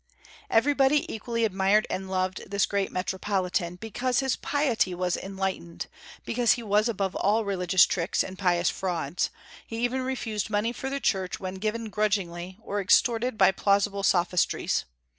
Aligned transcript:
Everybody 0.49 1.05
equally 1.13 1.45
admired 1.45 1.85
and 1.87 2.09
loved 2.09 2.49
this 2.49 2.65
great 2.65 2.91
metropolitan, 2.91 3.75
because 3.75 4.17
his 4.19 4.35
piety 4.35 4.95
was 4.95 5.15
enlightened, 5.15 5.85
because 6.25 6.53
he 6.53 6.63
was 6.63 6.89
above 6.89 7.13
all 7.13 7.45
religious 7.45 7.85
tricks 7.85 8.23
and 8.23 8.35
pious 8.39 8.71
frauds. 8.71 9.29
He 9.67 9.77
even 9.83 10.01
refused 10.01 10.49
money 10.49 10.71
for 10.73 10.89
the 10.89 10.99
Church 10.99 11.39
when 11.39 11.59
given 11.61 11.89
grudgingly, 11.91 12.57
or 12.63 12.81
extorted 12.81 13.37
by 13.37 13.51
plausible 13.51 14.01
sophistries. 14.01 14.85